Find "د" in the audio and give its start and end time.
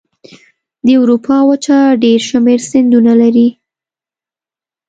0.85-0.87